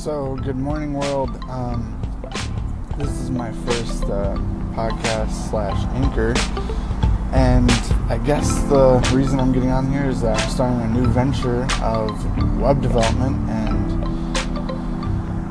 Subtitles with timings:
[0.00, 1.28] So, good morning, world.
[1.44, 2.00] Um,
[2.96, 4.34] this is my first uh,
[4.72, 6.32] podcast slash anchor,
[7.34, 7.70] and
[8.10, 11.68] I guess the reason I'm getting on here is that I'm starting a new venture
[11.82, 13.46] of web development.
[13.50, 14.38] And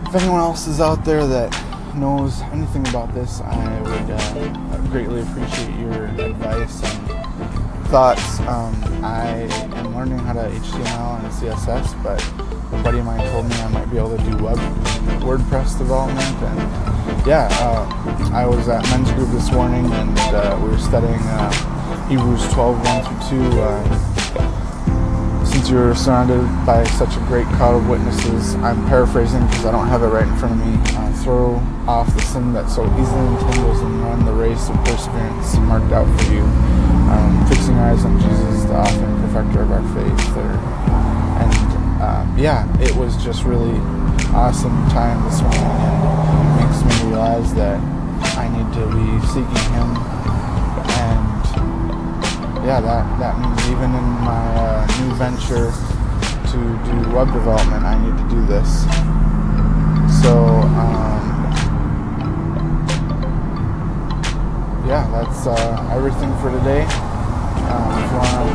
[0.08, 1.54] if anyone else is out there that
[1.94, 7.29] knows anything about this, I would uh, greatly appreciate your advice and
[7.90, 8.40] thoughts.
[8.42, 12.24] Um, I am learning how to HTML and CSS, but
[12.72, 14.58] a buddy of mine told me I might be able to do web
[15.26, 16.22] WordPress development.
[16.22, 21.20] And yeah, uh, I was at men's group this morning and uh, we were studying
[21.20, 23.60] uh, Hebrews 12 1 through 2.
[23.60, 29.72] Uh, since you're surrounded by such a great crowd of witnesses, I'm paraphrasing because I
[29.72, 30.78] don't have it right in front of me.
[30.96, 31.56] Uh, throw
[31.90, 36.06] off the sin that so easily entangles and run the race of perseverance marked out
[36.22, 36.46] for you
[37.10, 40.36] um, fixing eyes on Jesus, the author and perfecter of our faith.
[40.36, 40.54] There.
[41.42, 43.74] And um, yeah, it was just really
[44.38, 47.82] awesome time this morning, and makes me realize that
[48.38, 49.90] I need to be seeking Him.
[50.94, 51.42] And
[52.70, 55.74] yeah, that that means even in my uh, new venture
[56.54, 58.86] to do web development, I need to do this.
[60.22, 60.38] So.
[60.78, 61.09] Um,
[64.90, 66.82] yeah, that's uh, everything for today.
[67.70, 68.50] Um, if you want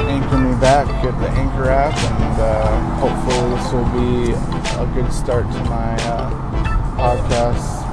[0.00, 4.32] to anchor me back, get the Anchor app, and uh, hopefully this will be
[4.80, 6.30] a good start to my uh,
[6.96, 7.84] podcast.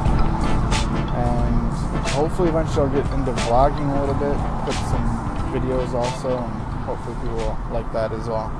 [1.13, 1.71] And
[2.11, 5.05] hopefully eventually I'll get into vlogging a little bit, put some
[5.51, 6.53] videos also, and
[6.85, 8.51] hopefully people will like that as well.